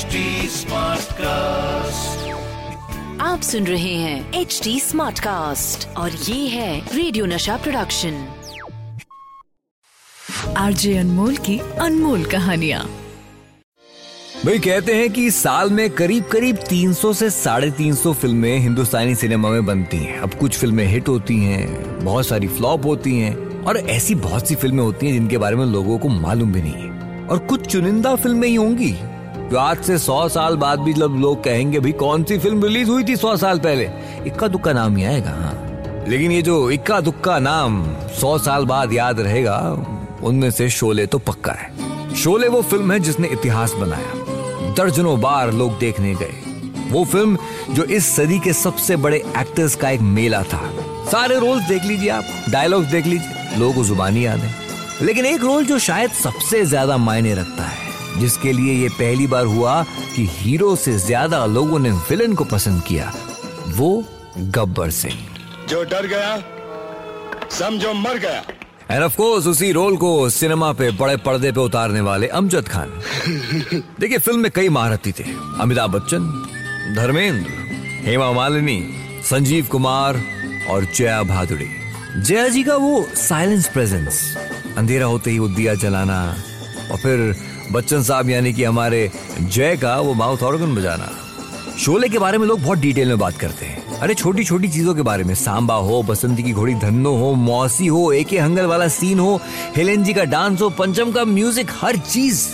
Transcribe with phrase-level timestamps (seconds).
[0.00, 0.18] HD
[1.12, 2.28] cast
[3.20, 8.28] आप सुन रहे हैं एच डी स्मार्ट कास्ट और ये है रेडियो नशा प्रोडक्शन
[10.56, 12.84] आरजे अनमोल की अनमोल कहानियाँ।
[14.44, 19.14] भाई कहते हैं कि साल में करीब करीब 300 से साढ़े तीन सौ फ़िल्में हिंदुस्तानी
[19.14, 23.64] सिनेमा में बनती हैं। अब कुछ फ़िल्में हिट होती हैं बहुत सारी फ्लॉप होती हैं
[23.64, 26.74] और ऐसी बहुत सी फ़िल्में होती हैं जिनके बारे में लोगों को मालूम भी नहीं
[26.74, 28.94] है। और कुछ चुनिंदा फ़िल्में ही होंगी
[29.50, 32.90] जो आज से सौ साल बाद भी जब लोग कहेंगे भाई कौन सी फ़िल्म रिलीज़
[32.90, 33.88] हुई थी सौ साल पहले?
[34.26, 37.82] इक्का दुक्का नाम ही आएगा हाँ। लेकिन ये जो इक्का दुक्का नाम
[38.20, 39.58] सौ साल बाद याद रहेगा,
[40.22, 45.52] उनमें से शोले तो पक्का है। शोले वो फ़िल्म है जिसने इतिहास बनाया। दर्जनों बार
[45.52, 47.38] लोग देखने गए। वो फ़िल्म
[47.70, 50.62] जो इस सदी के सबसे बड़े एक्टर्स का एक मेला था।
[51.10, 54.54] सारे रोल्स देख लीजिए आप डायलॉग्स देख लीजिए, लोगों जुबानी याद है।
[55.02, 57.88] लेकिन एक रोल जो शायद सबसे ज़्यादा मायने रखता है
[58.20, 59.82] जिसके लिए ये पहली बार हुआ
[60.14, 63.12] कि हीरो से ज़्यादा लोगों ने विलन को पसंद किया
[63.76, 63.90] वो
[64.56, 65.18] गब्बर सिंह।
[65.68, 66.36] जो डर गया
[67.50, 68.42] समझो मर गया।
[68.90, 72.90] एंड ऑफ़ कोर्स उसी रोल को सिनेमा पे बड़े पर्दे पे उतारने वाले अमजद खान।
[74.00, 75.24] देखिए फ़िल्म में कई महारथी थे।
[75.60, 76.26] अमिताभ बच्चन
[76.96, 77.50] धर्मेंद्र
[78.06, 78.80] हेमा मालिनी
[79.24, 80.20] संजीव कुमार
[80.70, 81.68] और जया भादुड़ी।
[82.18, 84.22] जया जी का वो साइलेंस प्रेजेंस
[84.78, 86.20] अंधेरा होते ही वो दिया जलाना
[86.90, 87.18] और फिर
[87.72, 91.08] बच्चन साहब यानी कि हमारे जय का वो माउथ ऑर्गन बजाना।
[91.78, 94.94] शोले के बारे में लोग बहुत डिटेल में बात करते हैं। अरे छोटी छोटी चीज़ों
[94.94, 98.88] के बारे में, सांबा हो, बसंती की घोड़ी, धन्नो हो, मौसी हो, एके हंगल वाला
[98.88, 99.40] सीन हो,
[99.76, 102.48] हेलेन जी का डांस हो, पंचम का म्यूज़िक हर चीज़।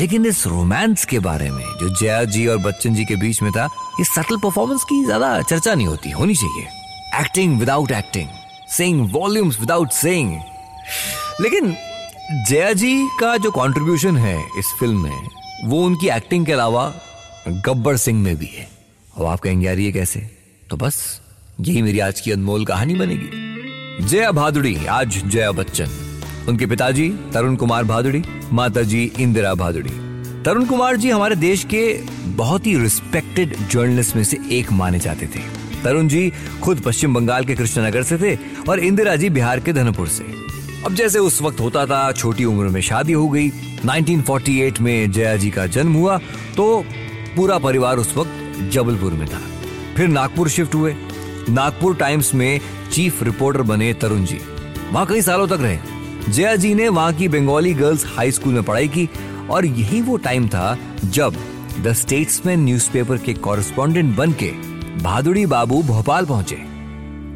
[0.00, 3.50] लेकिन इस रोमांस के बारे में, जो जया जी और बच्चन जी के बीच में
[3.52, 3.68] था
[4.00, 6.68] इस सटल परफॉर्मेंस की ज़्यादा चर्चा नहीं होती, होनी चाहिए।
[7.20, 8.28] Acting without acting
[8.68, 10.38] saying volumes without saying
[11.40, 11.74] लेकिन
[12.32, 15.28] जया जी का जो कंट्रीब्यूशन है इस फ़िल्म में,
[15.64, 16.94] वो उनकी एक्टिंग के अलावा
[17.48, 18.68] गब्बर सिंह में भी है।
[19.18, 20.20] अब आप कहेंगे, यार ये कैसे?
[20.70, 21.20] तो बस,
[21.60, 23.30] यही मेरी आज की अनमोल कहानी बनेगी।
[24.06, 25.88] जया भादुड़ी, आज जया बच्चन।
[26.48, 29.90] उनके पिताजी, तरुण कुमार भादुड़ी माता जी इंदिरा भादुड़ी।
[30.42, 35.26] तरुण कुमार जी हमारे देश के बहुत ही रिस्पेक्टेड जर्नलिस्ट में से एक माने जाते
[35.26, 35.40] थे।
[35.84, 36.32] तरुण जी
[36.62, 38.38] खुद पश्चिम बंगाल के कृष्णनगर से थे
[38.68, 40.47] और इंदिरा जी बिहार के धनपुर से।
[40.88, 43.48] अब जैसे उस वक्त होता था, छोटी उम्र में शादी हो गई।
[43.86, 46.16] 1948 में जया जी का जन्म हुआ
[46.56, 46.84] तो
[47.36, 49.40] पूरा परिवार उस वक्त जबलपुर में था।
[49.96, 50.94] फिर नागपुर शिफ्ट हुए।
[51.48, 52.60] नागपुर टाइम्स में
[52.92, 54.40] चीफ रिपोर्टर बने तरुण जी।
[54.92, 58.62] वहाँ कई सालों तक रहे। जया जी ने वहाँ की बंगाली गर्ल्स हाई स्कूल में
[58.62, 59.08] पढ़ाई की,
[59.50, 61.36] और यही वो टाइम था जब
[61.80, 64.50] द स्टेट्समैन न्यूज़पेपर के कॉरेस्पॉन्डेंट बन के
[65.02, 66.67] भादुड़ी बाबू भोपाल पहुँचे।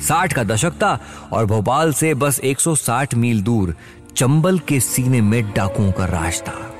[0.00, 0.98] साठ का दशक था
[1.32, 3.74] और भोपाल से बस 160 मील दूर
[4.16, 6.74] चंबल के सीने में डाकुओं का राज था।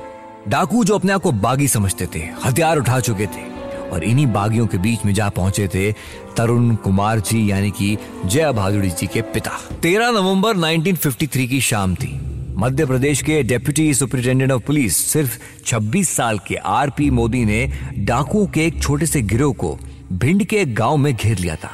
[0.47, 3.47] डाकू जो अपने आप को बागी समझते थे, हथियार उठा चुके थे
[3.89, 5.91] और इन्हीं बागियों के बीच में जा पहुँचे थे
[6.37, 9.51] तरुण कुमार जी, यानी कि जया भादुड़ी जी के पिता।
[9.81, 12.19] 13 नवंबर 1953 की शाम थी।
[12.57, 18.47] मध्य प्रदेश के डेप्यूटी सुपरिटेंडेंट ऑफ़ पुलिस सिर्फ़ 26 साल के आरपी मोदी ने डाकुओं
[18.47, 19.77] के एक छोटे से गिरोह को
[20.13, 21.71] भिंड के गाँव में घेर लिया था।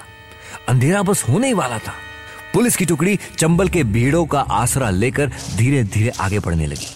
[0.69, 1.93] अंधेरा बस होने ही वाला था।
[2.53, 6.87] पुलिस की टुकड़ी चंबल के भीड़ों का आसरा लेकर धीरे धीरे आगे बढ़ने लगी।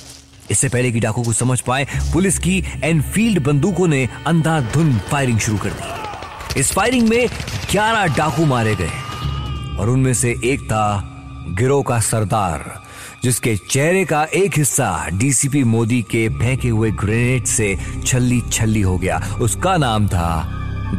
[0.52, 5.57] इससे पहले कि डाकू को समझ पाए, पुलिस की एनफील्ड बंदूकों ने अंधाधुंध फायरिंग शुरू
[5.57, 7.28] कर दी। इस फायरिंग में
[7.72, 11.16] 11 डाकू मारे गए और उनमें से एक था
[11.50, 12.84] गिरोह का सरदार,
[13.24, 18.97] जिसके चेहरे का एक हिस्सा डीसीपी मोदी के फेंके हुए ग्रेनेड से छल्ली छल्ली हो
[18.97, 20.51] गया। उसका नाम था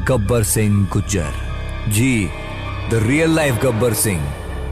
[0.08, 1.32] गब्बर सिंह गुज्जर।
[1.88, 2.30] जी
[2.90, 4.20] the real life Gabbar Singh.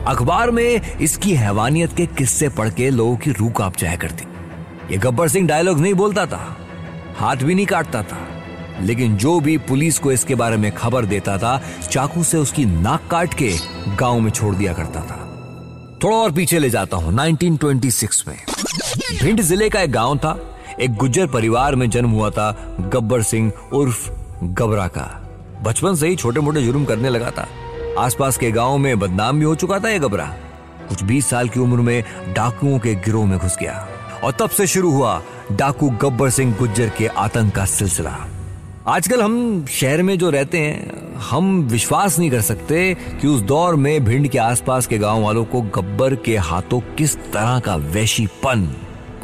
[0.06, 4.24] अखबार में इसकी हैवानियत के किस्से पढ़ के लोगों की रूह काँप जाया करती।
[4.92, 6.56] ये गब्बर सिंह डायलॉग नहीं बोलता था।
[7.16, 8.28] हाथ भी नहीं काटता था।
[8.80, 13.08] लेकिन जो भी पुलिस को इसके बारे में खबर देता था, चाकू से उसकी नाक
[13.10, 13.54] काट के
[13.88, 15.20] गाँव में छोड़ दिया करता था।
[16.04, 18.36] थोड़ा और पीछे ले जाता हूँ 1926 में।
[19.22, 23.52] भिंड ज़िले का एक गाँव था। एक गुज्जर परिवार में जन्म हुआ था, गब्बर सिंह
[23.72, 24.10] उर्फ़
[24.42, 25.30] गबरा का।
[25.62, 27.48] बचपन से ही छोटे मोटे जुर्म करने लगा था।
[27.98, 30.24] आसपास के गाँव में बदनाम भी हो चुका था ये गबरा
[30.88, 32.04] कुछ 20 साल की उम्र में
[32.34, 33.88] डाकुओं के गिरोह में घुस गया।
[34.24, 35.22] और तब से शुरू हुआ
[35.52, 38.16] डाकू गब्बर सिंह गुज्जर के आतंक का सिलसिला।
[38.86, 43.76] आजकल हम शहर में जो रहते हैं, हम विश्वास नहीं कर सकते कि उस दौर
[43.76, 48.74] में भिंड के आसपास के गाँव वालों को गब्बर के हाथों किस तरह का वैशीपन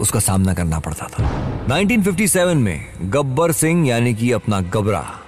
[0.01, 1.25] उसका सामना करना पड़ता था।
[1.67, 5.21] 1957 में गब्बर सिंह यानी कि अपना गबरा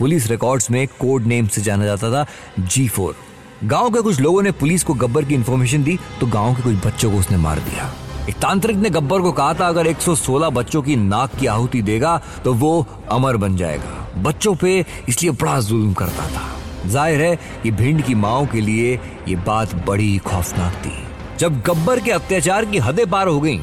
[0.00, 2.26] पुलिस रिकॉर्ड्स में कोड नेम से जाना जाता था
[2.60, 3.16] जी फोर
[3.64, 6.84] गाँव के कुछ लोगों ने पुलिस को गब्बर की इंफॉर्मेशन दी तो गाँव के कुछ
[6.86, 7.90] बच्चों को उसने मार दिया।
[8.28, 12.16] एक तांत्रिक ने गब्बर को कहा था अगर 116 बच्चों की नाक की आहुति देगा
[12.44, 16.48] तो वो अमर बन जाएगा। बच्चों पे इसलिए बड़ा जुल्म करता था।
[16.86, 18.94] ज़ाहिर है कि भिंड की माओ के लिए
[19.28, 20.92] ये बात बड़ी खौफनाक थी।
[21.38, 23.60] जब गब्बर के अत्याचार की हदें पार हो गईं,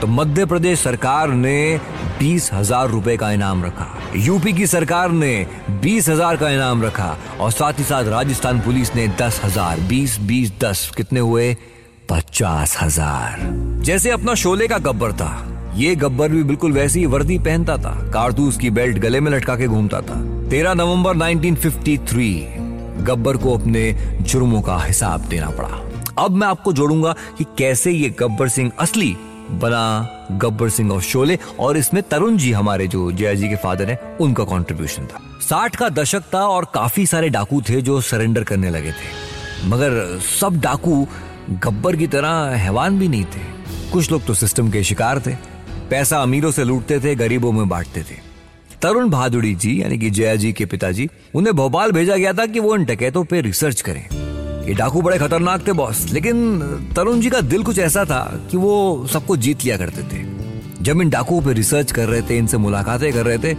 [0.00, 1.80] तो मध्य प्रदेश सरकार ने
[2.18, 5.46] बीस हज़ार रुपए का इनाम रखा। यूपी की सरकार ने
[5.82, 10.18] बीस हज़ार का इनाम रखा और साथ ही साथ राजस्थान पुलिस ने दस हज़ार। बीस
[10.20, 11.56] बीस, दस, कितने हुए?
[12.10, 13.38] पचास हज़ार।
[13.84, 15.32] जैसे अपना शोले का गब्बर था।
[15.76, 19.56] ये गब्बर भी बिल्कुल वैसी ही वर्दी पहनता था। कारतूस की बेल्ट गले में लटका
[19.56, 22.32] के घूमता था। तेरह नवंबर 1953
[23.04, 25.84] गब्बर को अपने जुर्मों का हिसाब देना पड़ा।
[26.24, 29.16] अब मैं आपको जोड़ूँगा कि कैसे ये गब्बर सिंह असली
[29.50, 33.90] बना गब्बर सिंह और शोले और इसमें तरुण जी हमारे जो जया जी के फादर
[33.90, 38.44] हैं, उनका कंट्रीब्यूशन था। साठ का दशक था और काफ़ी सारे डाकू थे जो सरेंडर
[38.44, 39.26] करने लगे थे।
[39.64, 41.08] मगर सब डाकू
[41.50, 43.56] गब्बर की तरह हैवान भी नहीं थे।
[43.92, 45.34] कुछ लोग तो सिस्टम के शिकार थे।
[45.90, 48.26] पैसा अमीरों से लूटते थे, गरीबों में बांटते थे।
[48.82, 52.60] तरुण भादुड़ी जी, यानी कि जया जी के पिताजी, उन्हें भोपाल भेजा गया था कि
[52.60, 54.25] वो इन डकैतों पे रिसर्च करें।
[54.66, 56.58] ये डाकू बड़े खतरनाक थे बॉस लेकिन,
[56.96, 58.20] तरुण जी का दिल कुछ ऐसा था
[58.50, 60.24] कि वो सबको जीत लिया करते थे।
[60.82, 63.54] जब इन डाकुओं पे रिसर्च कर रहे थे, इनसे मुलाकातें कर रहे थे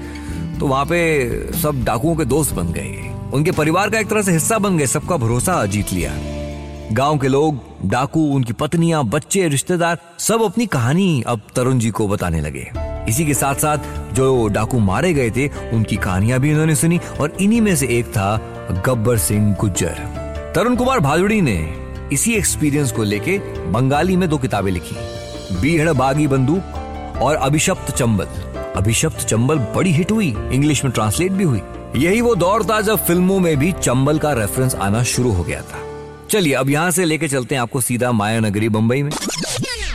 [0.59, 4.31] तो वहाँ पे सब डाकुओं के दोस्त बन गए। उनके परिवार का एक तरह से
[4.31, 6.11] हिस्सा बन गए, सबका भरोसा जीत लिया।
[6.93, 12.07] गाँव के लोग, डाकू, उनकी पत्नियाँ, बच्चे, रिश्तेदार, सब अपनी कहानी अब तरुण जी को
[12.07, 12.67] बताने लगे।
[13.09, 17.37] इसी के साथ साथ जो डाकू मारे गए थे, उनकी कहानियाँ भी उन्होंने सुनी और
[17.41, 18.37] इन्हीं में से एक था
[18.85, 20.26] गब्बर सिंह गुज्जर।
[20.57, 21.73] तरुण कुमार भादुड़ी ने
[22.13, 24.95] इसी एक्सपीरियंस को लेके बंगाली में दो किताबें लिखी।
[25.61, 26.63] बीहड़ बागी बंदूक
[27.21, 28.25] और अभिशप्त चंबल।
[28.75, 31.61] अभिशप्त चंबल बड़ी हिट हुई। इंग्लिश में ट्रांसलेट भी हुई।
[31.95, 35.61] यही वो दौर था जब फ़िल्मों में भी चंबल का रेफरेंस आना शुरू हो गया
[35.61, 35.79] था।
[36.29, 39.11] चलिए, अब यहाँ से लेके चलते हैं आपको सीधा माया नगरी बम्बई में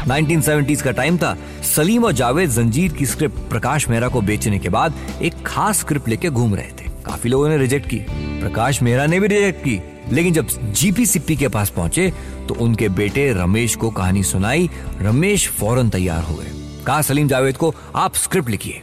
[0.06, 1.36] 1970s का टाइम था।
[1.76, 6.08] सलीम और जावेद जंजीर की स्क्रिप्ट प्रकाश मेहरा को बेचने के बाद एक खास स्क्रिप्ट
[6.08, 9.91] लेके घूम रहे थे। काफ़ी लोगों ने रिजेक्ट की। प्रकाश मेहरा ने भी रिजेक्ट की।
[10.12, 12.12] लेकिन जब जीपी सिप्पी के पास पहुँचे
[12.48, 14.70] तो उनके बेटे रमेश को कहानी सुनाई,
[15.00, 16.50] रमेश फ़ौरन तैयार हो गए।
[16.86, 18.82] कहा, सलीम जावेद को, आप स्क्रिप्ट लिखिए।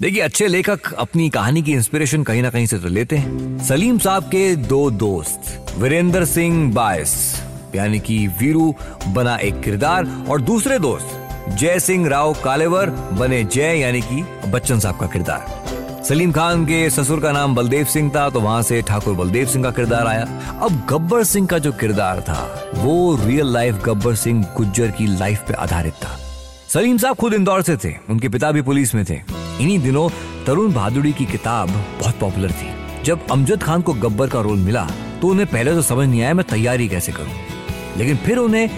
[0.00, 3.98] देखिए, अच्छे लेखक अपनी कहानी की इंस्पिरेशन कहीं ना कहीं से तो लेते हैं। सलीम
[3.98, 7.42] साहब के दो दोस्त, वीरेंद्र सिंह बायस,
[7.74, 8.74] यानी कि वीरू
[9.08, 11.18] बना एक किरदार, और दूसरे दोस्त,
[11.58, 16.88] जय सिंह राव कालेवर बने जय, यानी कि बच्चन साहब का किरदार। सलीम खान के
[16.90, 20.22] ससुर का नाम बलदेव सिंह था तो वहाँ से ठाकुर बलदेव सिंह का किरदार आया।
[20.62, 25.44] अब गब्बर सिंह का जो किरदार था, वो रियल लाइफ गब्बर सिंह गुज्जर की लाइफ
[25.48, 26.16] पे आधारित था।
[26.68, 30.08] सलीम साहब खुद इंदौर से थे, उनके पिता भी पुलिस में थे। इन्हीं दिनों
[30.46, 31.68] तरुण भादुड़ी की किताब
[32.00, 34.86] बहुत पॉपुलर थी। जब अमजद खान को गब्बर का रोल मिला
[35.20, 38.68] तो उन्हें पहले तो समझ नहीं आया मैं तैयारी कैसे करूँ। लेकिन फिर उन्हें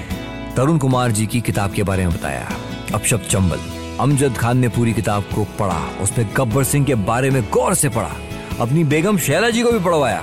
[0.56, 2.48] तरुण कुमार जी की किताब के बारे में बताया।
[2.94, 7.42] अपशब्द चंबल। अमजद खान ने पूरी किताब को पढ़ा उसमें गब्बर सिंह के बारे में
[7.50, 8.16] गौर से पढ़ा
[8.60, 10.20] अपनी बेगम शैला जी को भी पढ़वाया।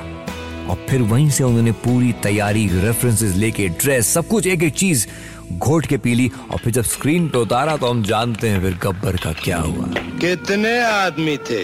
[0.70, 5.08] और फिर वहीं से उन्होंने पूरी तैयारी रेफरेंसेस लेके ड्रेस सब कुछ एक एक चीज़
[5.54, 8.78] घोट के पी ली और फिर जब स्क्रीन पे उतारा तो हम जानते हैं फिर
[8.84, 9.88] गब्बर का क्या हुआ।
[10.22, 11.64] कितने आदमी थे?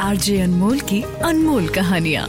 [0.00, 2.28] आरजे अनमोल की अनमोल कहानियाँ।